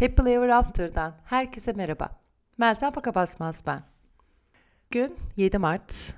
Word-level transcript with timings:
Happy 0.00 0.30
Ever 0.32 0.48
After'dan 0.48 1.14
herkese 1.24 1.72
merhaba. 1.72 2.08
Meltem 2.58 2.92
Pakabasmaz 2.92 3.62
ben. 3.66 3.80
Gün 4.90 5.16
7 5.36 5.58
Mart. 5.58 6.14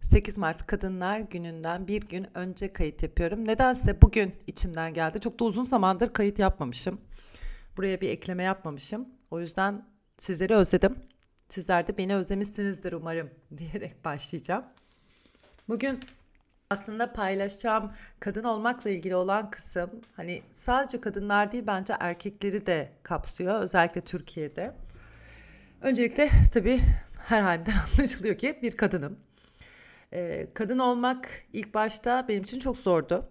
8 0.00 0.38
Mart 0.38 0.66
Kadınlar 0.66 1.20
Günü'nden 1.20 1.86
bir 1.86 2.02
gün 2.02 2.26
önce 2.34 2.72
kayıt 2.72 3.02
yapıyorum. 3.02 3.48
Nedense 3.48 4.02
bugün 4.02 4.34
içimden 4.46 4.94
geldi. 4.94 5.20
Çok 5.20 5.40
da 5.40 5.44
uzun 5.44 5.64
zamandır 5.64 6.10
kayıt 6.10 6.38
yapmamışım. 6.38 7.00
Buraya 7.76 8.00
bir 8.00 8.08
ekleme 8.08 8.42
yapmamışım. 8.42 9.08
O 9.30 9.40
yüzden 9.40 9.86
sizleri 10.18 10.54
özledim. 10.54 10.96
Sizler 11.48 11.86
de 11.86 11.98
beni 11.98 12.14
özlemişsinizdir 12.14 12.92
umarım 12.92 13.30
diyerek 13.58 14.04
başlayacağım. 14.04 14.64
Bugün 15.68 16.00
aslında 16.70 17.12
paylaşacağım 17.12 17.92
kadın 18.20 18.44
olmakla 18.44 18.90
ilgili 18.90 19.16
olan 19.16 19.50
kısım 19.50 19.90
hani 20.16 20.42
sadece 20.52 21.00
kadınlar 21.00 21.52
değil 21.52 21.64
bence 21.66 21.94
erkekleri 22.00 22.66
de 22.66 22.92
kapsıyor 23.02 23.60
özellikle 23.60 24.00
Türkiye'de. 24.00 24.74
Öncelikle 25.82 26.30
tabii 26.52 26.80
her 27.26 27.42
halimden 27.42 27.72
anlaşılıyor 27.98 28.38
ki 28.38 28.58
bir 28.62 28.76
kadınım. 28.76 29.18
Ee, 30.12 30.46
kadın 30.54 30.78
olmak 30.78 31.28
ilk 31.52 31.74
başta 31.74 32.28
benim 32.28 32.42
için 32.42 32.58
çok 32.58 32.76
zordu. 32.76 33.28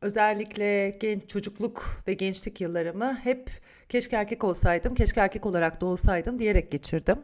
Özellikle 0.00 0.90
genç 0.90 1.28
çocukluk 1.28 2.02
ve 2.08 2.12
gençlik 2.14 2.60
yıllarımı 2.60 3.14
hep 3.14 3.50
keşke 3.88 4.16
erkek 4.16 4.44
olsaydım, 4.44 4.94
keşke 4.94 5.20
erkek 5.20 5.46
olarak 5.46 5.80
doğsaydım 5.80 6.38
diyerek 6.38 6.70
geçirdim. 6.70 7.18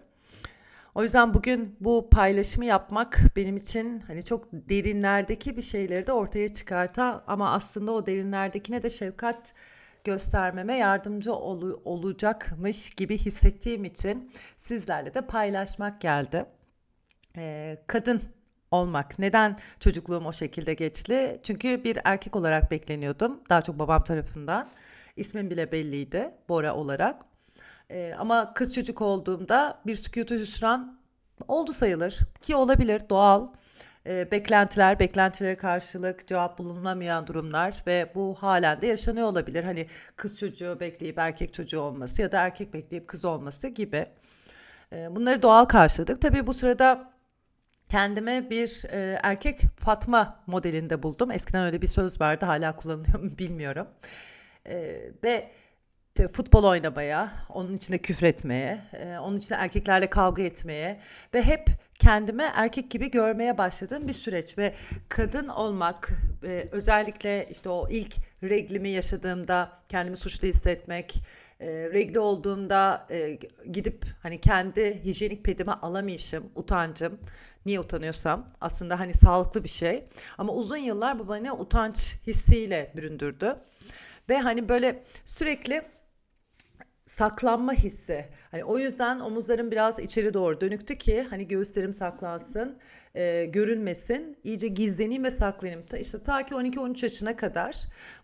O 0.95 1.03
yüzden 1.03 1.35
bugün 1.35 1.77
bu 1.81 2.09
paylaşımı 2.11 2.65
yapmak 2.65 3.21
benim 3.37 3.57
için 3.57 4.01
hani 4.01 4.25
çok 4.25 4.49
derinlerdeki 4.53 5.57
bir 5.57 5.63
şeyleri 5.63 6.07
de 6.07 6.13
ortaya 6.13 6.49
çıkartan 6.55 7.23
ama 7.27 7.53
aslında 7.53 7.93
o 7.93 8.07
derinlerdekine 8.07 8.83
de 8.83 8.91
şefkat 8.91 9.55
göstermeme 10.05 10.77
yardımcı 10.77 11.33
ol- 11.35 11.81
olacakmış 11.85 12.91
gibi 12.91 13.19
hissettiğim 13.19 13.85
için 13.85 14.33
sizlerle 14.57 15.15
de 15.15 15.21
paylaşmak 15.21 16.01
geldi. 16.01 16.47
Ee, 17.37 17.79
kadın 17.87 18.23
olmak. 18.71 19.19
Neden 19.19 19.59
çocukluğum 19.81 20.25
o 20.27 20.33
şekilde 20.33 20.75
geçti? 20.75 21.41
Çünkü 21.43 21.85
bir 21.85 21.99
erkek 22.05 22.37
olarak 22.37 22.71
bekleniyordum. 22.71 23.41
Daha 23.51 23.63
çok 23.63 23.79
babam 23.79 24.05
tarafından. 24.05 24.69
İsmim 25.17 25.51
bile 25.51 25.73
belliydi 25.73 26.31
Bora 26.49 26.75
olarak. 26.77 27.34
Ee, 27.95 28.15
ama 28.19 28.55
kız 28.55 28.75
çocuk 28.75 29.01
olduğumda 29.01 29.81
bir 29.87 29.97
sükutu 29.97 30.35
hüsran 30.35 31.01
oldu 31.49 31.73
sayılır 31.73 32.19
ki 32.41 32.57
olabilir 32.57 33.03
doğal. 33.11 33.49
Ee, 34.07 34.31
beklentiler, 34.31 34.99
beklentilere 34.99 35.57
karşılık 35.57 36.27
cevap 36.27 36.59
bulunamayan 36.59 37.27
durumlar 37.27 37.83
ve 37.87 38.13
bu 38.15 38.35
halen 38.35 38.81
de 38.81 38.87
yaşanıyor 38.87 39.27
olabilir. 39.27 39.65
Hani 39.65 39.87
kız 40.17 40.39
çocuğu 40.39 40.81
bekleyip 40.81 41.19
erkek 41.19 41.55
çocuğu 41.55 41.81
olması 41.81 42.23
ya 42.23 42.33
da 42.33 42.41
erkek 42.41 42.75
bekleyip 42.75 43.09
kız 43.09 43.25
olması 43.25 43.69
gibi. 43.69 44.07
Ee, 44.93 45.17
bunları 45.17 45.43
doğal 45.43 45.65
karşıladık. 45.65 46.23
Tabii 46.23 46.47
bu 46.47 46.55
sırada 46.55 47.13
kendime 47.89 48.51
bir 48.51 48.83
e, 48.93 49.19
erkek 49.23 49.61
Fatma 49.77 50.43
modelinde 50.47 51.03
buldum. 51.03 51.31
Eskiden 51.31 51.65
öyle 51.65 51.83
bir 51.83 51.89
söz 51.89 52.21
vardı 52.21 52.47
hala 52.47 52.77
kullanılıyor 52.77 53.21
mu 53.21 53.31
bilmiyorum. 53.39 53.87
E, 54.67 55.01
ve 55.25 55.51
futbol 56.33 56.65
oynamaya, 56.65 57.33
onun 57.49 57.77
içinde 57.77 57.99
küfretmeye, 57.99 58.81
e, 58.93 59.19
onun 59.19 59.37
içinde 59.37 59.59
erkeklerle 59.59 60.07
kavga 60.07 60.43
etmeye 60.43 61.01
ve 61.35 61.43
hep 61.43 61.67
kendime 61.99 62.51
erkek 62.55 62.91
gibi 62.91 63.11
görmeye 63.11 63.59
başladığım 63.59 64.09
bir 64.09 64.13
süreç 64.13 64.59
ve 64.59 64.75
kadın 65.09 65.49
olmak 65.49 66.11
e, 66.43 66.69
özellikle 66.73 67.49
işte 67.51 67.69
o 67.69 67.89
ilk 67.91 68.15
reglimi 68.43 68.89
yaşadığımda 68.89 69.73
kendimi 69.89 70.17
suçlu 70.17 70.49
hissetmek, 70.49 71.23
e, 71.61 71.67
regli 71.69 72.19
olduğumda 72.19 73.07
e, 73.11 73.39
gidip 73.73 74.05
hani 74.23 74.41
kendi 74.41 75.05
hijyenik 75.05 75.45
pedimi 75.45 75.73
alamayışım, 75.73 76.45
utancım. 76.55 77.19
Niye 77.67 77.81
utanıyorsam 77.81 78.49
aslında 78.61 79.01
hani 79.01 79.15
sağlıklı 79.15 79.65
bir 79.65 79.69
şey 79.69 80.05
ama 80.39 80.53
uzun 80.53 80.77
yıllar 80.77 81.19
bu 81.19 81.29
bana 81.29 81.57
utanç 81.57 82.17
hissiyle 82.27 82.93
büründürdü. 82.97 83.57
Ve 84.29 84.39
hani 84.39 84.69
böyle 84.69 85.03
sürekli 85.25 85.83
saklanma 87.07 87.73
hissi. 87.73 88.25
Hani 88.51 88.65
o 88.65 88.79
yüzden 88.79 89.21
omuzlarım 89.21 89.71
biraz 89.71 89.99
içeri 89.99 90.35
doğru 90.35 90.61
dönüktü 90.61 90.99
ki 90.99 91.27
hani 91.31 91.49
göğüslerim 91.49 91.93
saklansın, 91.93 92.79
e, 93.15 93.45
görünmesin, 93.45 94.37
iyice 94.45 94.69
gizleneyim 94.69 95.25
ve 95.25 95.31
saklanayım. 95.31 95.87
Ta, 95.87 95.97
işte 95.97 96.23
ta 96.23 96.47
ki 96.47 96.55
12-13 96.55 97.03
yaşına 97.03 97.37
kadar 97.37 97.77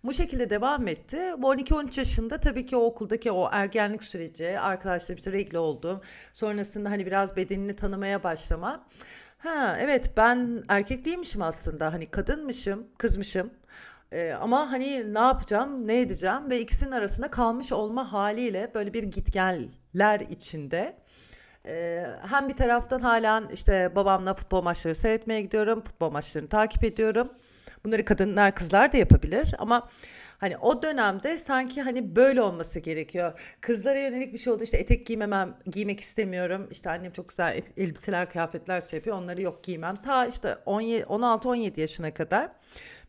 bu 0.04 0.14
şekilde 0.14 0.50
devam 0.50 0.88
etti. 0.88 1.18
Bu 1.38 1.54
12-13 1.54 1.98
yaşında 1.98 2.41
tabii 2.41 2.66
ki 2.66 2.76
o 2.76 2.80
okuldaki 2.84 3.32
o 3.32 3.48
ergenlik 3.52 4.04
süreci, 4.04 4.58
arkadaşlarım 4.58 5.16
işte 5.16 5.32
regle 5.32 5.58
oldum. 5.58 6.00
Sonrasında 6.32 6.91
hani 6.91 7.06
biraz 7.06 7.36
bedenini 7.36 7.76
tanımaya 7.76 8.22
başlama. 8.22 8.86
Ha 9.38 9.76
evet 9.80 10.10
ben 10.16 10.64
erkek 10.68 11.04
değilmişim 11.04 11.42
aslında. 11.42 11.92
Hani 11.92 12.06
kadınmışım, 12.06 12.86
kızmışım. 12.98 13.50
Ee, 14.12 14.32
ama 14.41 14.72
hani 14.72 15.15
ne 15.15 15.19
yapacağım, 15.19 15.88
ne 15.88 16.00
edeceğim 16.00 16.50
ve 16.50 16.60
ikisinin 16.60 16.91
arasında 16.91 17.31
kalmış 17.31 17.72
olma 17.72 18.12
haliyle 18.12 18.71
böyle 18.75 18.94
bir 18.94 19.03
gitgeller 19.03 20.21
içinde. 20.21 20.97
Ee, 21.66 22.06
hem 22.31 22.48
bir 22.48 22.56
taraftan 22.56 23.00
halen 23.00 23.48
işte 23.53 23.93
babamla 23.97 24.34
futbol 24.34 24.62
maçları 24.62 24.94
seyretmeye 24.94 25.43
gidiyorum, 25.43 25.81
futbol 25.81 26.10
maçlarını 26.10 26.48
takip 26.48 26.84
ediyorum. 26.84 27.32
Bunları 27.84 28.04
kadınlar, 28.04 28.54
kızlar 28.54 28.93
da 28.93 28.97
yapabilir 28.97 29.54
ama 29.59 29.88
Hani 30.41 30.56
o 30.56 30.82
dönemde 30.82 31.38
sanki 31.38 31.82
hani 31.82 32.16
böyle 32.16 32.42
olması 32.42 32.81
gerekiyor. 32.81 33.41
Kızlara 33.60 33.98
yönelik 33.98 34.32
bir 34.32 34.38
şey 34.38 34.53
oldu 34.53 34.62
işte 34.62 34.77
etek 34.77 35.06
giymemem, 35.06 35.56
giymek 35.66 36.00
istemiyorum. 36.00 36.69
İşte 36.71 36.91
annem 36.91 37.12
çok 37.12 37.28
güzel 37.28 37.62
elbiseler, 37.77 38.31
kıyafetler 38.31 38.81
şey 38.81 38.97
yapıyor. 38.97 39.16
Onları 39.16 39.42
yok 39.42 39.65
giymem. 39.65 39.94
Ta 39.94 40.27
işte 40.27 40.48
16-17 40.66 41.81
yaşına 41.81 42.15
kadar 42.15 42.48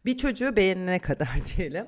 bir 0.06 0.18
çocuğu 0.18 0.56
beğenene 0.56 1.00
kadar 1.00 1.30
diyelim. 1.58 1.88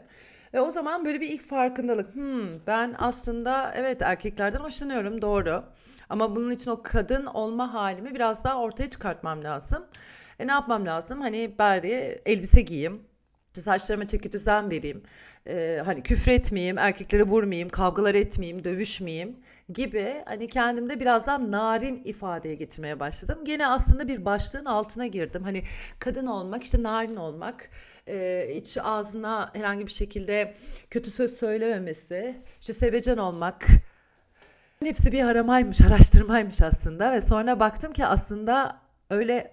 Ve 0.54 0.62
o 0.62 0.72
zaman 0.72 1.06
böyle 1.06 1.22
bir 1.22 1.30
ilk 1.30 1.50
farkındalık. 1.50 2.16
Hmm, 2.16 2.66
ben 2.68 2.96
aslında 2.98 3.74
evet 3.76 4.02
erkeklerden 4.02 4.60
hoşlanıyorum 4.60 5.22
doğru. 5.22 5.64
Ama 6.10 6.36
bunun 6.36 6.52
için 6.52 6.72
o 6.72 6.84
kadın 6.84 7.26
olma 7.26 7.74
halimi 7.74 8.16
biraz 8.16 8.44
daha 8.44 8.60
ortaya 8.60 8.90
çıkartmam 8.90 9.44
lazım. 9.44 9.86
E 10.40 10.48
ne 10.48 10.52
yapmam 10.52 10.86
lazım? 10.86 11.22
Hani 11.22 11.56
bari 11.60 12.22
elbise 12.26 12.62
giyeyim. 12.62 13.02
Saçlarıma 13.62 14.08
çeki 14.08 14.32
düzen 14.32 14.72
vereyim. 14.72 15.04
Ee, 15.48 15.82
hani 15.86 16.04
küfür 16.04 16.32
etmeyeyim, 16.32 16.78
erkeklere 16.78 17.24
vurmayayım, 17.24 17.70
kavgalar 17.70 18.16
etmeyeyim, 18.16 18.64
dövüşmeyeyim 18.64 19.36
gibi 19.74 20.14
hani 20.26 20.48
kendimde 20.48 21.00
birazdan 21.00 21.52
narin 21.52 22.02
ifadeye 22.04 22.56
getirmeye 22.56 23.00
başladım. 23.00 23.40
Gene 23.46 23.68
aslında 23.68 24.08
bir 24.08 24.26
başlığın 24.26 24.66
altına 24.66 25.08
girdim. 25.08 25.44
Hani 25.44 25.64
kadın 26.00 26.28
olmak, 26.28 26.64
işte 26.64 26.84
narin 26.84 27.16
olmak, 27.16 27.70
e, 28.08 28.48
iç 28.56 28.78
ağzına 28.84 29.50
herhangi 29.54 29.88
bir 29.88 29.92
şekilde 29.92 30.56
kötü 30.90 31.12
söz 31.12 31.38
söylememesi, 31.38 32.42
işte 32.62 32.74
sevecen 32.74 33.18
olmak. 33.18 33.68
Hepsi 34.84 35.12
bir 35.12 35.24
aramaymış, 35.24 35.82
araştırmaymış 35.82 36.62
aslında 36.62 37.12
ve 37.12 37.22
sonra 37.22 37.60
baktım 37.60 37.94
ki 37.94 38.06
aslında 38.06 38.78
öyle 39.10 39.52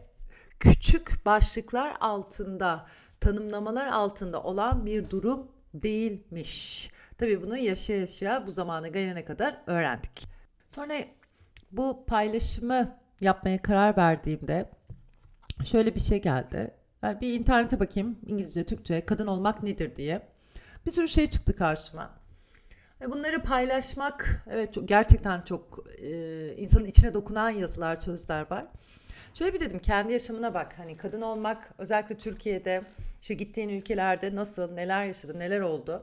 küçük 0.61 1.27
başlıklar 1.27 1.97
altında, 2.01 2.87
tanımlamalar 3.21 3.87
altında 3.87 4.43
olan 4.43 4.87
bir 4.87 5.11
durum 5.11 5.49
değilmiş. 5.75 6.91
Tabii 7.19 7.43
bunu 7.43 7.57
yaşa 7.57 7.93
yaşa 7.93 8.47
bu 8.47 8.51
zamana 8.51 8.89
gelene 8.89 9.25
kadar 9.25 9.63
öğrendik. 9.67 10.29
Sonra 10.69 10.95
bu 11.73 12.05
paylaşımı 12.07 12.97
yapmaya 13.21 13.63
karar 13.63 13.97
verdiğimde 13.97 14.71
şöyle 15.65 15.95
bir 15.95 16.01
şey 16.01 16.23
geldi. 16.23 16.75
Yani 17.03 17.21
bir 17.21 17.35
internete 17.41 17.81
bakayım 17.81 18.19
İngilizce, 18.27 18.67
Türkçe, 18.67 19.07
kadın 19.07 19.27
olmak 19.27 19.63
nedir 19.63 19.97
diye. 19.97 20.29
Bir 20.87 20.91
sürü 20.91 21.09
şey 21.09 21.31
çıktı 21.31 21.57
karşıma. 21.57 22.11
Bunları 23.09 23.43
paylaşmak 23.43 24.45
evet 24.51 24.73
çok, 24.73 24.89
gerçekten 24.89 25.43
çok 25.43 25.85
e, 25.99 26.55
insanın 26.57 26.85
içine 26.85 27.15
dokunan 27.15 27.51
yazılar, 27.51 27.97
sözler 27.97 28.51
var. 28.51 28.67
Şöyle 29.35 29.55
bir 29.55 29.61
dedim 29.61 29.79
kendi 29.79 30.13
yaşamına 30.13 30.55
bak. 30.55 30.79
Hani 30.79 30.97
kadın 30.97 31.23
olmak 31.23 31.75
özellikle 31.79 32.19
Türkiye'de 32.19 32.83
işte 33.21 33.35
gittiğin 33.35 33.69
ülkelerde 33.69 34.35
nasıl, 34.35 34.73
neler 34.73 35.07
yaşadı, 35.07 35.39
neler 35.39 35.61
oldu. 35.61 36.03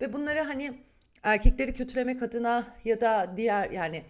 Ve 0.00 0.12
bunları 0.12 0.40
hani 0.40 0.78
erkekleri 1.22 1.74
kötülemek 1.74 2.22
adına 2.22 2.66
ya 2.84 3.00
da 3.00 3.32
diğer 3.36 3.70
yani 3.70 4.02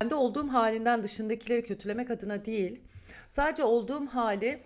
kendi 0.00 0.14
olduğum 0.14 0.48
halinden 0.48 1.02
dışındakileri 1.02 1.64
kötülemek 1.64 2.10
adına 2.10 2.44
değil. 2.44 2.82
Sadece 3.30 3.64
olduğum 3.64 4.06
hali 4.06 4.60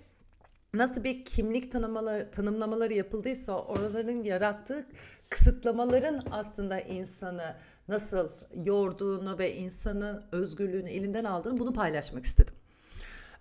nasıl 0.74 1.04
bir 1.04 1.24
kimlik 1.24 1.72
tanımlamaları, 1.72 2.30
tanımlamaları 2.30 2.94
yapıldıysa 2.94 3.62
oraların 3.62 4.22
yarattığı 4.22 4.86
kısıtlamaların 5.30 6.22
aslında 6.30 6.80
insanı 6.80 7.54
nasıl 7.88 8.30
yorduğunu 8.64 9.38
ve 9.38 9.56
insanın 9.56 10.22
özgürlüğünü 10.32 10.90
elinden 10.90 11.24
aldığını 11.24 11.58
bunu 11.58 11.72
paylaşmak 11.72 12.24
istedim. 12.24 12.54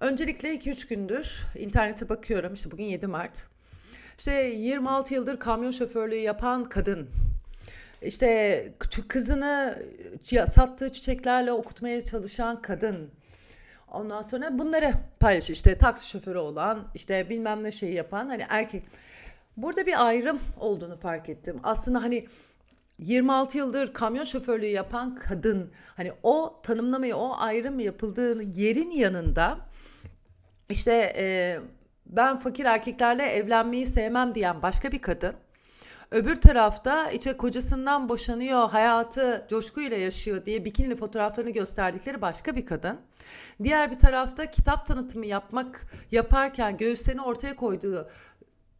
Öncelikle 0.01 0.55
2-3 0.55 0.89
gündür 0.89 1.45
internete 1.55 2.09
bakıyorum. 2.09 2.53
İşte 2.53 2.71
bugün 2.71 2.83
7 2.83 3.07
Mart. 3.07 3.47
İşte 4.17 4.33
26 4.33 5.13
yıldır 5.13 5.39
kamyon 5.39 5.71
şoförlüğü 5.71 6.15
yapan 6.15 6.63
kadın 6.63 7.09
işte 8.01 8.73
kızını 9.07 9.83
sattığı 10.47 10.91
çiçeklerle 10.91 11.51
okutmaya 11.51 12.05
çalışan 12.05 12.61
kadın. 12.61 13.09
Ondan 13.91 14.21
sonra 14.21 14.59
bunları 14.59 14.91
paylaşıyor. 15.19 15.55
İşte 15.55 15.77
taksi 15.77 16.09
şoförü 16.09 16.37
olan, 16.37 16.87
işte 16.95 17.29
bilmem 17.29 17.63
ne 17.63 17.71
şeyi 17.71 17.93
yapan 17.93 18.29
hani 18.29 18.45
erkek. 18.49 18.83
Burada 19.57 19.85
bir 19.85 20.07
ayrım 20.07 20.39
olduğunu 20.59 20.97
fark 20.97 21.29
ettim. 21.29 21.59
Aslında 21.63 22.03
hani 22.03 22.27
26 22.99 23.57
yıldır 23.57 23.93
kamyon 23.93 24.23
şoförlüğü 24.23 24.65
yapan 24.65 25.15
kadın 25.15 25.71
hani 25.95 26.11
o 26.23 26.59
tanımlamayı 26.63 27.15
o 27.15 27.35
ayrım 27.37 27.79
yapıldığı 27.79 28.43
yerin 28.43 28.91
yanında 28.91 29.70
işte 30.71 31.13
e, 31.17 31.59
ben 32.05 32.37
fakir 32.37 32.65
erkeklerle 32.65 33.23
evlenmeyi 33.23 33.87
sevmem 33.87 34.35
diyen 34.35 34.61
başka 34.61 34.91
bir 34.91 35.01
kadın 35.01 35.35
Öbür 36.11 36.35
tarafta 36.35 37.11
işte 37.11 37.37
kocasından 37.37 38.09
boşanıyor, 38.09 38.69
hayatı 38.69 39.45
coşkuyla 39.49 39.97
yaşıyor 39.97 40.45
diye 40.45 40.65
bikinili 40.65 40.95
fotoğraflarını 40.95 41.51
gösterdikleri 41.51 42.21
başka 42.21 42.55
bir 42.55 42.65
kadın. 42.65 42.97
Diğer 43.63 43.91
bir 43.91 43.99
tarafta 43.99 44.51
kitap 44.51 44.87
tanıtımı 44.87 45.25
yapmak 45.25 45.85
yaparken 46.11 46.77
göğüslerini 46.77 47.21
ortaya 47.21 47.55
koyduğu 47.55 48.09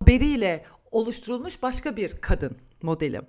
beriyle 0.08 0.66
oluşturulmuş 0.92 1.62
başka 1.64 1.98
bir 1.98 2.18
kadın 2.18 2.58
modeli. 2.82 3.22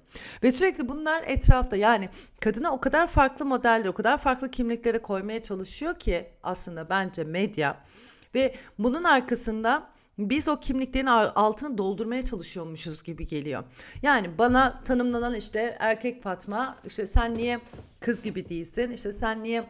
Ve 0.42 0.52
sürekli 0.52 0.88
bunlar 0.88 1.22
etrafta 1.26 1.76
yani 1.76 2.08
kadına 2.40 2.72
o 2.72 2.80
kadar 2.80 3.06
farklı 3.06 3.44
modeller, 3.44 3.86
o 3.86 3.92
kadar 3.92 4.18
farklı 4.18 4.50
kimliklere 4.50 4.98
koymaya 4.98 5.42
çalışıyor 5.42 5.98
ki 5.98 6.26
aslında 6.42 6.90
bence 6.90 7.24
medya. 7.24 7.76
Ve 8.34 8.54
bunun 8.78 9.04
arkasında 9.04 9.92
biz 10.18 10.48
o 10.48 10.60
kimliklerin 10.60 11.06
altını 11.06 11.78
doldurmaya 11.78 12.24
çalışıyormuşuz 12.24 13.02
gibi 13.02 13.26
geliyor. 13.26 13.64
Yani 14.02 14.38
bana 14.38 14.82
tanımlanan 14.84 15.34
işte 15.34 15.76
erkek 15.78 16.22
Fatma 16.22 16.76
işte 16.86 17.06
sen 17.06 17.34
niye 17.34 17.60
kız 18.00 18.22
gibi 18.22 18.48
değilsin 18.48 18.90
işte 18.90 19.12
sen 19.12 19.42
niye 19.42 19.64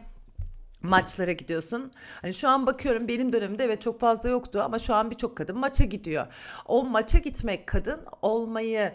maçlara 0.81 1.31
gidiyorsun. 1.31 1.91
Hani 2.21 2.33
şu 2.33 2.49
an 2.49 2.67
bakıyorum 2.67 3.07
benim 3.07 3.33
dönemimde 3.33 3.63
evet 3.63 3.81
çok 3.81 3.99
fazla 3.99 4.29
yoktu 4.29 4.61
ama 4.63 4.79
şu 4.79 4.93
an 4.93 5.11
birçok 5.11 5.35
kadın 5.35 5.57
maça 5.57 5.83
gidiyor. 5.83 6.27
O 6.65 6.83
maça 6.83 7.17
gitmek 7.17 7.67
kadın 7.67 7.99
olmayı 8.21 8.93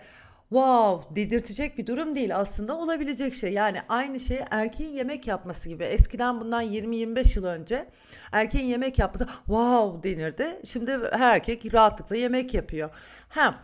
wow 0.49 1.17
dedirtecek 1.17 1.79
bir 1.79 1.87
durum 1.87 2.17
değil 2.17 2.37
aslında 2.37 2.79
olabilecek 2.79 3.35
şey. 3.35 3.53
Yani 3.53 3.79
aynı 3.89 4.21
şey 4.21 4.41
erkeğin 4.51 4.91
yemek 4.91 5.27
yapması 5.27 5.69
gibi. 5.69 5.85
Eskiden 5.85 6.41
bundan 6.41 6.65
20-25 6.65 7.39
yıl 7.39 7.45
önce 7.45 7.89
erkeğin 8.33 8.67
yemek 8.67 8.99
yapması 8.99 9.27
wow 9.47 10.11
denirdi. 10.11 10.61
Şimdi 10.65 10.99
her 11.13 11.35
erkek 11.35 11.75
rahatlıkla 11.75 12.17
yemek 12.17 12.55
yapıyor. 12.55 12.91
Hem 13.29 13.55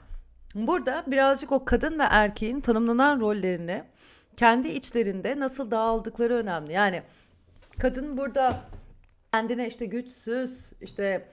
burada 0.54 1.04
birazcık 1.06 1.52
o 1.52 1.64
kadın 1.64 1.98
ve 1.98 2.04
erkeğin 2.10 2.60
tanımlanan 2.60 3.20
rollerini 3.20 3.84
kendi 4.36 4.68
içlerinde 4.68 5.40
nasıl 5.40 5.70
dağıldıkları 5.70 6.34
önemli. 6.34 6.72
Yani 6.72 7.02
kadın 7.78 8.16
burada 8.16 8.60
kendine 9.32 9.68
işte 9.68 9.86
güçsüz, 9.86 10.72
işte 10.80 11.28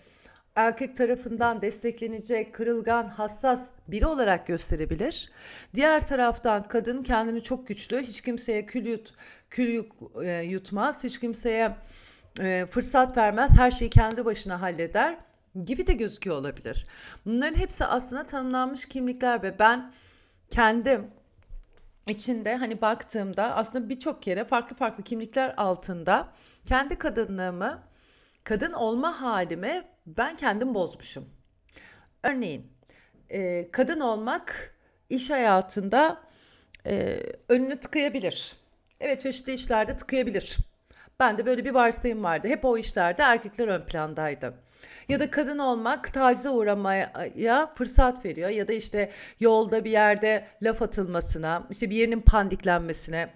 erkek 0.56 0.96
tarafından 0.96 1.62
desteklenecek, 1.62 2.54
kırılgan, 2.54 3.08
hassas 3.08 3.70
biri 3.88 4.06
olarak 4.06 4.48
gösterebilir. 4.48 5.32
Diğer 5.76 6.08
taraftan 6.08 6.64
kadın 6.64 7.04
kendini 7.04 7.44
çok 7.44 7.68
güçlü, 7.68 8.02
hiç 8.02 8.22
kimseye 8.22 8.66
kül, 8.66 8.86
yut, 8.86 9.14
kül 9.50 9.84
e, 10.24 10.32
yutmaz, 10.32 11.04
hiç 11.04 11.20
kimseye 11.20 11.76
e, 12.40 12.66
fırsat 12.72 13.18
vermez, 13.18 13.52
her 13.58 13.72
şeyi 13.72 13.90
kendi 13.90 14.26
başına 14.26 14.62
halleder 14.62 15.18
gibi 15.66 15.88
de 15.88 15.94
gözüküyor 15.94 16.36
olabilir. 16.38 16.88
Bunların 17.26 17.60
hepsi 17.60 17.86
aslında 17.86 18.26
tanımlanmış 18.26 18.86
kimlikler 18.86 19.44
ve 19.44 19.60
ben 19.60 19.92
kendim 20.50 21.08
içinde 22.08 22.56
hani 22.56 22.82
baktığımda 22.82 23.56
aslında 23.56 23.90
birçok 23.90 24.24
kere 24.24 24.46
farklı 24.46 24.76
farklı 24.76 25.04
kimlikler 25.04 25.54
altında 25.58 26.28
kendi 26.66 26.96
kadınlığımı 26.96 27.80
kadın 28.44 28.74
olma 28.74 29.22
halimi 29.22 29.84
ben 30.06 30.36
kendim 30.36 30.74
bozmuşum. 30.74 31.30
Örneğin 32.24 32.72
e, 33.30 33.72
kadın 33.72 34.00
olmak 34.00 34.76
iş 35.10 35.30
hayatında 35.30 36.22
e, 36.86 37.20
önünü 37.50 37.80
tıkayabilir. 37.80 38.56
Evet 39.00 39.22
çeşitli 39.22 39.54
işlerde 39.54 39.98
tıkayabilir. 39.98 40.58
Ben 41.20 41.38
de 41.38 41.46
böyle 41.46 41.66
bir 41.66 41.72
varsayım 41.72 42.24
vardı. 42.24 42.48
Hep 42.48 42.66
o 42.66 42.78
işlerde 42.78 43.22
erkekler 43.22 43.68
ön 43.68 43.82
plandaydı. 43.82 44.54
Ya 45.10 45.20
da 45.20 45.32
kadın 45.32 45.58
olmak 45.58 46.14
tacize 46.14 46.50
uğramaya 46.50 47.74
fırsat 47.76 48.26
veriyor. 48.26 48.50
Ya 48.50 48.68
da 48.68 48.74
işte 48.74 49.12
yolda 49.40 49.84
bir 49.84 49.92
yerde 49.92 50.48
laf 50.62 50.82
atılmasına, 50.82 51.68
işte 51.70 51.90
bir 51.90 51.96
yerinin 51.96 52.22
pandiklenmesine, 52.22 53.30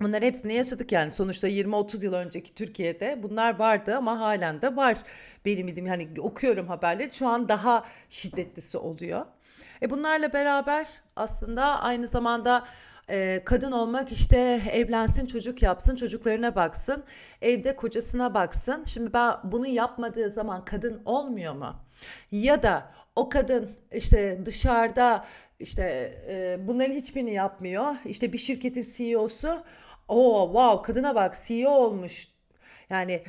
Bunlar 0.00 0.22
hepsini 0.22 0.54
yaşadık 0.54 0.92
yani 0.92 1.12
sonuçta 1.12 1.48
20-30 1.48 2.04
yıl 2.04 2.12
önceki 2.12 2.54
Türkiye'de 2.54 3.18
bunlar 3.22 3.58
vardı 3.58 3.96
ama 3.96 4.20
halen 4.20 4.62
de 4.62 4.76
var 4.76 4.98
benim 5.44 5.66
bildiğim 5.66 5.86
yani 5.86 6.08
okuyorum 6.20 6.68
haberleri 6.68 7.10
şu 7.10 7.28
an 7.28 7.48
daha 7.48 7.84
şiddetlisi 8.08 8.78
oluyor. 8.78 9.26
E 9.82 9.90
bunlarla 9.90 10.32
beraber 10.32 10.88
aslında 11.16 11.80
aynı 11.80 12.06
zamanda 12.06 12.66
e, 13.10 13.42
kadın 13.44 13.72
olmak 13.72 14.12
işte 14.12 14.60
evlensin 14.72 15.26
çocuk 15.26 15.62
yapsın 15.62 15.96
çocuklarına 15.96 16.54
baksın 16.54 17.04
evde 17.42 17.76
kocasına 17.76 18.34
baksın. 18.34 18.84
Şimdi 18.84 19.12
ben 19.12 19.34
bunu 19.44 19.66
yapmadığı 19.66 20.30
zaman 20.30 20.64
kadın 20.64 21.02
olmuyor 21.04 21.54
mu? 21.54 21.76
Ya 22.32 22.62
da 22.62 22.92
o 23.16 23.28
kadın 23.28 23.70
işte 23.92 24.40
dışarıda 24.46 25.24
işte 25.58 26.14
e, 26.28 26.58
bunların 26.68 26.94
hiçbirini 26.94 27.32
yapmıyor. 27.32 27.94
İşte 28.04 28.32
bir 28.32 28.38
şirketin 28.38 28.86
CEO'su 28.96 29.62
o 30.10 30.46
wow 30.46 30.92
kadına 30.92 31.14
bak 31.14 31.36
CEO 31.46 31.70
olmuş. 31.70 32.28
Yani 32.90 33.22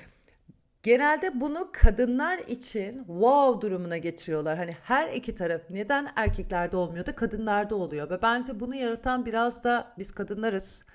genelde 0.84 1.42
bunu 1.42 1.70
kadınlar 1.74 2.38
için 2.38 2.98
wow 2.98 3.62
durumuna 3.62 3.98
getiriyorlar. 3.98 4.58
Hani 4.58 4.76
her 4.84 5.10
iki 5.10 5.36
taraf 5.36 5.62
neden 5.70 6.12
erkeklerde 6.16 6.78
olmuyor 6.78 7.06
da 7.06 7.16
kadınlarda 7.16 7.76
oluyor. 7.76 8.10
Ve 8.10 8.22
bence 8.22 8.60
bunu 8.60 8.76
yaratan 8.76 9.26
biraz 9.26 9.64
da 9.64 9.94
biz 9.98 10.12
kadınlarız. 10.12 10.86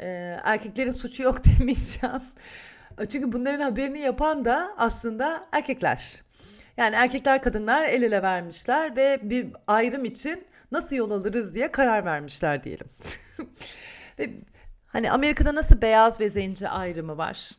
Ee, 0.00 0.38
erkeklerin 0.44 0.92
suçu 0.92 1.22
yok 1.22 1.38
demeyeceğim. 1.60 2.22
Çünkü 2.98 3.32
bunların 3.32 3.60
haberini 3.60 3.98
yapan 3.98 4.44
da 4.44 4.74
aslında 4.76 5.46
erkekler. 5.52 6.22
Yani 6.76 6.96
erkekler 6.96 7.42
kadınlar 7.42 7.84
el 7.84 8.02
ele 8.02 8.22
vermişler 8.22 8.96
ve 8.96 9.18
bir 9.22 9.46
ayrım 9.66 10.04
için 10.04 10.44
nasıl 10.72 10.96
yol 10.96 11.10
alırız 11.10 11.54
diye 11.54 11.72
karar 11.72 12.04
vermişler 12.04 12.64
diyelim. 12.64 12.86
ve 14.18 14.30
Hani 14.92 15.10
Amerika'da 15.10 15.54
nasıl 15.54 15.82
beyaz 15.82 16.20
ve 16.20 16.28
zenci 16.28 16.68
ayrımı 16.68 17.18
var? 17.18 17.50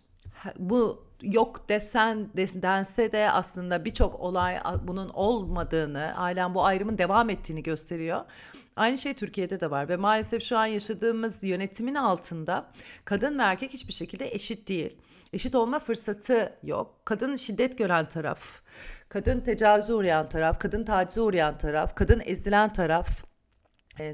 Bu 0.58 1.06
yok 1.22 1.70
desen 1.70 2.30
dense 2.36 3.12
de 3.12 3.32
aslında 3.32 3.86
birçok 3.86 4.20
olay 4.20 4.60
bunun 4.84 5.10
olmadığını, 5.10 6.06
halen 6.06 6.56
bu 6.56 6.66
ayrımın 6.66 6.98
devam 6.98 7.30
ettiğini 7.30 7.64
gösteriyor. 7.64 8.22
Aynı 8.76 8.98
şey 8.98 9.14
Türkiye'de 9.14 9.60
de 9.60 9.72
var 9.72 9.90
ve 9.90 9.96
maalesef 9.96 10.44
şu 10.44 10.58
an 10.58 10.66
yaşadığımız 10.66 11.44
yönetimin 11.44 11.96
altında 11.96 12.66
kadın 13.06 13.40
ve 13.40 13.44
erkek 13.44 13.74
hiçbir 13.74 13.94
şekilde 13.94 14.26
eşit 14.36 14.68
değil. 14.68 14.98
Eşit 15.34 15.56
olma 15.56 15.80
fırsatı 15.80 16.54
yok. 16.64 17.06
Kadın 17.06 17.36
şiddet 17.36 17.78
gören 17.78 18.08
taraf, 18.08 18.62
kadın 19.10 19.40
tecavüze 19.40 19.94
uğrayan 19.94 20.30
taraf, 20.30 20.60
kadın 20.60 20.84
tacize 20.86 21.22
uğrayan 21.22 21.58
taraf, 21.58 21.96
kadın 21.96 22.22
ezilen 22.26 22.74
taraf, 22.74 23.08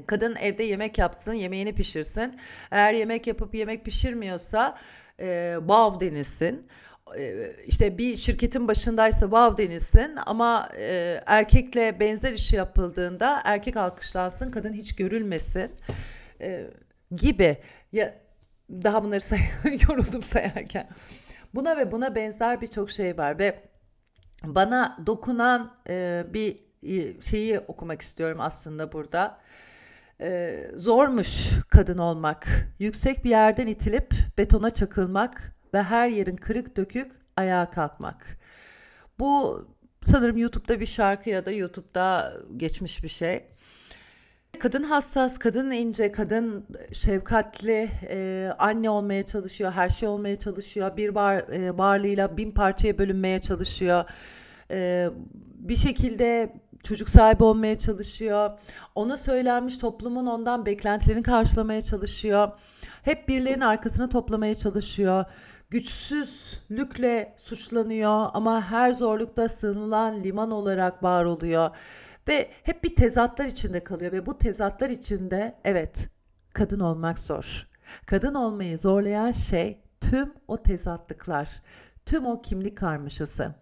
kadın 0.06 0.36
evde 0.36 0.62
yemek 0.62 0.98
yapsın, 0.98 1.32
yemeğini 1.32 1.74
pişirsin. 1.74 2.36
Eğer 2.70 2.92
yemek 2.92 3.26
yapıp 3.26 3.54
yemek 3.54 3.84
pişirmiyorsa 3.84 4.78
e, 5.20 5.54
wow 5.58 6.06
denilsin. 6.06 6.66
E, 7.18 7.52
işte 7.66 7.98
bir 7.98 8.16
şirketin 8.16 8.68
başındaysa 8.68 9.20
wow 9.20 9.64
denilsin 9.64 10.16
ama 10.26 10.68
e, 10.78 11.20
erkekle 11.26 12.00
benzer 12.00 12.32
işi 12.32 12.56
yapıldığında 12.56 13.40
erkek 13.44 13.76
alkışlansın, 13.76 14.50
kadın 14.50 14.72
hiç 14.72 14.96
görülmesin 14.96 15.70
e, 16.40 16.66
gibi. 17.16 17.56
Ya 17.92 18.14
daha 18.70 19.04
bunları 19.04 19.20
say 19.20 19.38
yoruldum 19.88 20.22
sayarken. 20.22 20.88
Buna 21.54 21.76
ve 21.76 21.92
buna 21.92 22.14
benzer 22.14 22.60
birçok 22.60 22.90
şey 22.90 23.18
var 23.18 23.38
ve 23.38 23.62
bana 24.44 24.98
dokunan 25.06 25.74
e, 25.88 26.24
bir 26.34 26.56
şeyi 27.22 27.58
okumak 27.58 28.02
istiyorum 28.02 28.38
aslında 28.40 28.92
burada. 28.92 29.40
Ee, 30.22 30.70
zormuş 30.76 31.50
kadın 31.70 31.98
olmak. 31.98 32.46
Yüksek 32.78 33.24
bir 33.24 33.30
yerden 33.30 33.66
itilip 33.66 34.14
betona 34.38 34.70
çakılmak 34.70 35.56
ve 35.74 35.82
her 35.82 36.08
yerin 36.08 36.36
kırık 36.36 36.76
dökük 36.76 37.12
ayağa 37.36 37.70
kalkmak. 37.70 38.38
Bu 39.18 39.64
sanırım 40.06 40.36
YouTube'da 40.36 40.80
bir 40.80 40.86
şarkı 40.86 41.30
ya 41.30 41.46
da 41.46 41.50
YouTube'da 41.50 42.32
geçmiş 42.56 43.02
bir 43.02 43.08
şey. 43.08 43.44
Kadın 44.58 44.82
hassas, 44.82 45.38
kadın 45.38 45.70
ince, 45.70 46.12
kadın 46.12 46.66
şefkatli, 46.92 47.90
e, 48.08 48.50
anne 48.58 48.90
olmaya 48.90 49.26
çalışıyor, 49.26 49.72
her 49.72 49.88
şey 49.88 50.08
olmaya 50.08 50.36
çalışıyor. 50.36 50.96
Bir 50.96 51.08
var, 51.08 51.36
e, 51.36 51.78
varlığıyla 51.78 52.36
bin 52.36 52.50
parçaya 52.50 52.98
bölünmeye 52.98 53.40
çalışıyor. 53.40 54.04
E, 54.70 55.08
bir 55.54 55.76
şekilde 55.76 56.52
çocuk 56.82 57.08
sahibi 57.08 57.44
olmaya 57.44 57.78
çalışıyor. 57.78 58.50
Ona 58.94 59.16
söylenmiş 59.16 59.78
toplumun 59.78 60.26
ondan 60.26 60.66
beklentilerini 60.66 61.22
karşılamaya 61.22 61.82
çalışıyor. 61.82 62.48
Hep 63.02 63.28
birilerinin 63.28 63.60
arkasını 63.60 64.08
toplamaya 64.08 64.54
çalışıyor. 64.54 65.24
Güçsüzlükle 65.70 67.34
suçlanıyor 67.38 68.26
ama 68.32 68.62
her 68.62 68.92
zorlukta 68.92 69.48
sığınılan 69.48 70.24
liman 70.24 70.50
olarak 70.50 71.02
var 71.02 71.24
oluyor. 71.24 71.70
Ve 72.28 72.50
hep 72.62 72.84
bir 72.84 72.96
tezatlar 72.96 73.46
içinde 73.46 73.84
kalıyor 73.84 74.12
ve 74.12 74.26
bu 74.26 74.38
tezatlar 74.38 74.90
içinde 74.90 75.56
evet 75.64 76.08
kadın 76.52 76.80
olmak 76.80 77.18
zor. 77.18 77.66
Kadın 78.06 78.34
olmayı 78.34 78.78
zorlayan 78.78 79.30
şey 79.30 79.80
tüm 80.00 80.32
o 80.48 80.56
tezatlıklar, 80.56 81.62
tüm 82.06 82.26
o 82.26 82.42
kimlik 82.42 82.78
karmaşası, 82.78 83.54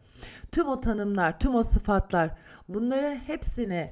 tüm 0.53 0.69
o 0.69 0.81
tanımlar, 0.81 1.39
tüm 1.39 1.55
o 1.55 1.63
sıfatlar 1.63 2.31
bunları 2.69 3.19
hepsini 3.27 3.91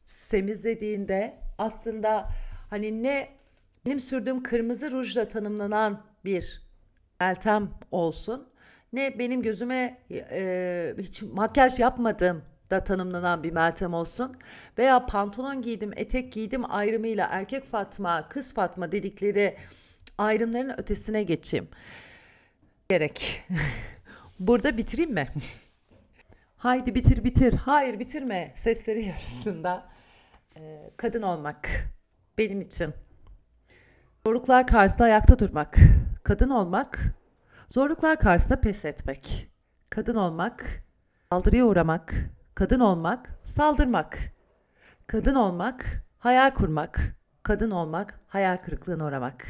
semizlediğinde 0.00 1.38
aslında 1.58 2.28
hani 2.70 3.02
ne 3.02 3.28
benim 3.86 4.00
sürdüğüm 4.00 4.42
kırmızı 4.42 4.90
rujla 4.90 5.28
tanımlanan 5.28 6.02
bir 6.24 6.66
Meltem 7.20 7.70
olsun 7.90 8.48
ne 8.92 9.18
benim 9.18 9.42
gözüme 9.42 9.98
e, 10.10 10.94
hiç 10.98 11.22
makyaj 11.22 11.78
yapmadım 11.78 12.42
da 12.70 12.84
tanımlanan 12.84 13.42
bir 13.42 13.52
Meltem 13.52 13.94
olsun 13.94 14.36
veya 14.78 15.06
pantolon 15.06 15.62
giydim, 15.62 15.92
etek 15.96 16.32
giydim 16.32 16.70
ayrımıyla 16.70 17.28
erkek 17.30 17.66
Fatma, 17.66 18.28
kız 18.28 18.54
Fatma 18.54 18.92
dedikleri 18.92 19.56
ayrımların 20.18 20.80
ötesine 20.80 21.22
geçeyim. 21.22 21.68
Gerek. 22.88 23.42
Burada 24.38 24.76
bitireyim 24.76 25.14
mi? 25.14 25.28
Haydi 26.56 26.94
bitir 26.94 27.24
bitir. 27.24 27.52
Hayır 27.52 27.98
bitirme 27.98 28.52
sesleri 28.56 29.04
yarısında. 29.04 29.88
Ee, 30.56 30.90
kadın 30.96 31.22
olmak 31.22 31.68
benim 32.38 32.60
için. 32.60 32.94
Zorluklar 34.26 34.66
karşısında 34.66 35.04
ayakta 35.04 35.38
durmak. 35.38 35.76
Kadın 36.24 36.50
olmak. 36.50 36.98
Zorluklar 37.68 38.18
karşısında 38.18 38.60
pes 38.60 38.84
etmek. 38.84 39.50
Kadın 39.90 40.14
olmak. 40.14 40.84
Saldırıya 41.32 41.64
uğramak. 41.64 42.14
Kadın 42.54 42.80
olmak. 42.80 43.30
Saldırmak. 43.42 44.18
Kadın 45.06 45.34
olmak. 45.34 46.04
Hayal 46.18 46.50
kurmak. 46.50 47.00
Kadın 47.42 47.70
olmak. 47.70 48.20
Hayal 48.28 48.56
kırıklığına 48.56 49.06
uğramak. 49.06 49.46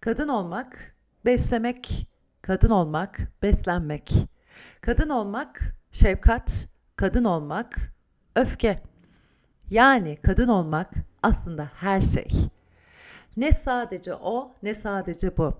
Kadın 0.00 0.28
olmak. 0.28 0.96
Beslemek. 1.24 2.08
Kadın 2.48 2.70
olmak. 2.70 3.18
Beslenmek. 3.42 4.12
Kadın 4.80 5.08
olmak. 5.08 5.60
Şefkat. 5.92 6.68
Kadın 6.96 7.24
olmak. 7.24 7.92
Öfke. 8.36 8.82
Yani 9.70 10.16
kadın 10.22 10.48
olmak 10.48 10.90
aslında 11.22 11.70
her 11.74 12.00
şey. 12.00 12.28
Ne 13.36 13.52
sadece 13.52 14.14
o, 14.14 14.54
ne 14.62 14.74
sadece 14.74 15.36
bu. 15.36 15.54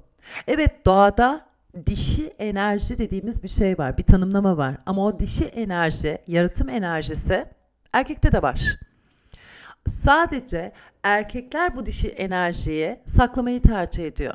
Evet 0.47 0.87
doğada 0.87 1.47
dişi 1.87 2.26
enerji 2.26 2.99
dediğimiz 2.99 3.42
bir 3.42 3.49
şey 3.49 3.78
var, 3.78 3.99
bir 3.99 4.02
tanımlama 4.02 4.57
var. 4.57 4.75
Ama 4.87 5.04
o 5.04 5.18
dişi 5.18 5.45
enerji, 5.45 6.18
yaratım 6.26 6.68
enerjisi 6.68 7.47
erkekte 7.92 8.33
de 8.33 8.42
var. 8.42 8.78
Sadece 9.88 10.73
erkekler 11.02 11.76
bu 11.76 11.87
dişi 11.87 12.09
enerjiyi 12.09 13.00
saklamayı 13.07 13.62
tercih 13.62 14.07
ediyor. 14.07 14.35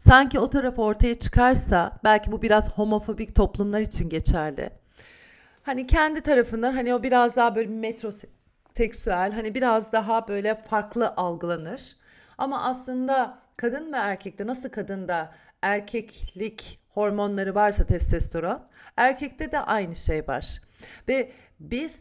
Sanki 0.00 0.38
o 0.38 0.50
taraf 0.50 0.78
ortaya 0.78 1.18
çıkarsa 1.18 1.92
belki 2.04 2.32
bu 2.32 2.42
biraz 2.42 2.72
homofobik 2.72 3.34
toplumlar 3.34 3.80
için 3.80 4.08
geçerli. 4.08 4.70
Hani 5.62 5.86
kendi 5.86 6.20
tarafında 6.20 6.76
hani 6.76 6.94
o 6.94 7.02
biraz 7.02 7.36
daha 7.36 7.56
böyle 7.56 7.68
metroseksüel 7.68 9.32
hani 9.32 9.54
biraz 9.54 9.92
daha 9.92 10.28
böyle 10.28 10.54
farklı 10.54 11.14
algılanır. 11.16 11.96
Ama 12.38 12.62
aslında 12.62 13.38
kadın 13.56 13.92
ve 13.92 13.96
erkekte 13.96 14.46
nasıl 14.46 14.68
kadında 14.68 15.32
erkeklik 15.62 16.78
hormonları 16.88 17.54
varsa 17.54 17.86
testosteron, 17.86 18.62
erkekte 18.96 19.52
de 19.52 19.58
aynı 19.58 19.96
şey 19.96 20.28
var. 20.28 20.60
Ve 21.08 21.32
biz 21.60 21.98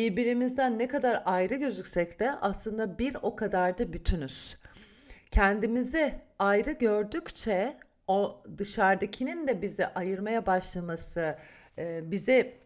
birbirimizden 0.00 0.78
ne 0.78 0.88
kadar 0.88 1.22
ayrı 1.24 1.54
gözüksek 1.54 2.20
de 2.20 2.32
aslında 2.40 2.98
bir 2.98 3.16
o 3.22 3.36
kadar 3.36 3.78
da 3.78 3.92
bütünüz. 3.92 4.59
Kendimizi 5.30 6.14
ayrı 6.38 6.70
gördükçe 6.72 7.76
o 8.06 8.42
dışarıdakinin 8.58 9.48
de 9.48 9.62
bizi 9.62 9.86
ayırmaya 9.86 10.46
başlaması, 10.46 11.38
e, 11.78 12.10
bize 12.10 12.60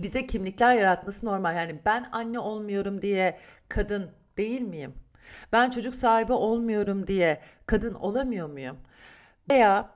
bize 0.00 0.26
kimlikler 0.26 0.74
yaratması 0.74 1.26
normal. 1.26 1.56
Yani 1.56 1.80
ben 1.84 2.08
anne 2.12 2.38
olmuyorum 2.38 3.02
diye 3.02 3.38
kadın 3.68 4.10
değil 4.36 4.60
miyim? 4.60 4.94
Ben 5.52 5.70
çocuk 5.70 5.94
sahibi 5.94 6.32
olmuyorum 6.32 7.06
diye 7.06 7.40
kadın 7.66 7.94
olamıyor 7.94 8.48
muyum? 8.48 8.76
Veya 9.50 9.90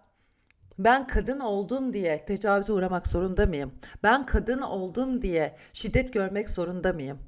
ben 0.79 1.07
kadın 1.07 1.41
oldum 1.41 1.93
diye 1.93 2.25
tecavüze 2.25 2.73
uğramak 2.73 3.09
zorunda 3.09 3.47
mıyım? 3.47 3.73
Ben 4.03 4.27
kadın 4.27 4.63
oldum 4.63 5.23
diye 5.23 5.57
şiddet 5.73 6.13
görmek 6.13 6.51
zorunda 6.51 6.93
mıyım? 6.93 7.19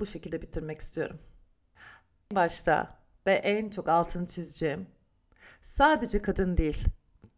Bu 0.00 0.06
şekilde 0.06 0.42
bitirmek 0.42 0.80
istiyorum. 0.80 1.18
Başta 2.32 2.97
ve 3.28 3.32
en 3.32 3.70
çok 3.70 3.88
altını 3.88 4.26
çizeceğim. 4.26 4.86
Sadece 5.62 6.22
kadın 6.22 6.56
değil, 6.56 6.84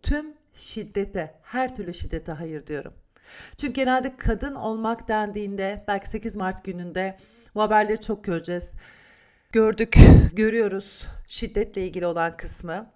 tüm 0.03 0.35
şiddete, 0.55 1.35
her 1.43 1.75
türlü 1.75 1.95
şiddete 1.95 2.33
hayır 2.33 2.67
diyorum. 2.67 2.93
Çünkü 3.57 3.73
genelde 3.73 4.17
kadın 4.17 4.55
olmak 4.55 5.09
dendiğinde 5.09 5.85
belki 5.89 6.11
8 6.11 6.37
Mart 6.37 6.65
gününde 6.65 7.17
bu 7.55 7.63
haberleri 7.63 8.01
çok 8.01 8.25
göreceğiz. 8.25 8.73
Gördük, 9.53 9.97
görüyoruz 10.33 11.07
şiddetle 11.29 11.87
ilgili 11.87 12.07
olan 12.07 12.37
kısmı. 12.37 12.91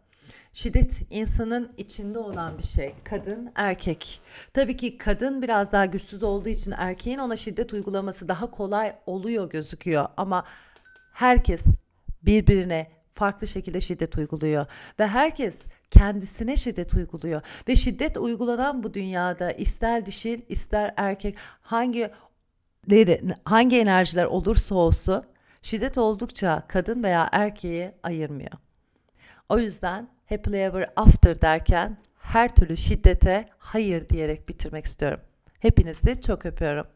Şiddet 0.53 1.01
insanın 1.11 1.73
içinde 1.77 2.19
olan 2.19 2.59
bir 2.59 2.67
şey. 2.67 2.95
Kadın, 3.05 3.53
erkek. 3.55 4.21
Tabii 4.53 4.77
ki 4.77 4.99
kadın 4.99 5.43
biraz 5.43 5.73
daha 5.73 5.87
güçsüz 5.87 6.23
olduğu 6.23 6.49
için 6.49 6.75
erkeğin 6.77 7.19
ona 7.19 7.37
şiddet 7.37 7.73
uygulaması 7.73 8.29
daha 8.29 8.51
kolay 8.51 8.97
oluyor 9.07 9.51
gözüküyor 9.51 10.07
ama 10.17 10.45
herkes 11.13 11.65
birbirine 12.27 12.91
farklı 13.15 13.47
şekilde 13.47 13.81
şiddet 13.81 14.19
uyguluyor 14.19 14.67
ve 14.99 15.07
herkes 15.07 15.63
kendisine 15.91 16.57
şiddet 16.57 16.95
uyguluyor 16.95 17.43
ve 17.69 17.77
şiddet 17.77 18.17
uygulanan 18.17 18.83
bu 18.83 18.95
dünyada 18.95 19.53
ister 19.53 20.07
dişil 20.07 20.41
ister 20.49 20.95
erkek 20.97 21.37
hangi 21.61 22.11
hangi 23.45 23.79
enerjiler 23.79 24.25
olursa 24.25 24.75
olsun 24.75 25.25
şiddet 25.63 25.99
oldukça 25.99 26.63
kadın 26.69 27.03
veya 27.03 27.29
erkeği 27.33 27.93
ayırmıyor. 28.03 28.53
O 29.49 29.59
yüzden 29.59 30.09
happily 30.29 30.63
ever 30.63 30.91
after 30.97 31.41
derken 31.41 31.97
her 32.19 32.55
türlü 32.55 32.77
şiddete 32.77 33.49
hayır 33.59 34.09
diyerek 34.09 34.49
bitirmek 34.49 34.85
istiyorum. 34.85 35.21
Hepinizi 35.61 36.21
çok 36.21 36.47
öpüyorum. 36.47 36.87